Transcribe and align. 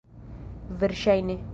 Verŝajne. 0.85 1.39